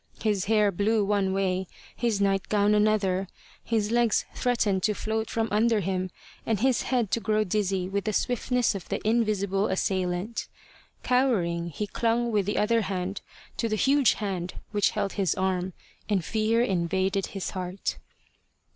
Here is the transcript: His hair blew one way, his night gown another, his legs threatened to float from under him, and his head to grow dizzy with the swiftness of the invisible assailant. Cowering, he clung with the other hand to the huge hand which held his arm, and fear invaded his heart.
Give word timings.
His 0.23 0.45
hair 0.45 0.71
blew 0.71 1.05
one 1.05 1.31
way, 1.31 1.67
his 1.95 2.19
night 2.19 2.49
gown 2.49 2.73
another, 2.73 3.27
his 3.63 3.91
legs 3.91 4.25
threatened 4.33 4.81
to 4.81 4.95
float 4.95 5.29
from 5.29 5.47
under 5.51 5.79
him, 5.79 6.09
and 6.43 6.59
his 6.59 6.81
head 6.81 7.11
to 7.11 7.19
grow 7.19 7.43
dizzy 7.43 7.87
with 7.87 8.05
the 8.05 8.11
swiftness 8.11 8.73
of 8.73 8.89
the 8.89 8.99
invisible 9.07 9.67
assailant. 9.67 10.47
Cowering, 11.03 11.69
he 11.69 11.85
clung 11.85 12.31
with 12.31 12.47
the 12.47 12.57
other 12.57 12.81
hand 12.81 13.21
to 13.57 13.69
the 13.69 13.75
huge 13.75 14.13
hand 14.13 14.55
which 14.71 14.89
held 14.89 15.13
his 15.13 15.35
arm, 15.35 15.71
and 16.09 16.25
fear 16.25 16.63
invaded 16.63 17.27
his 17.27 17.51
heart. 17.51 17.97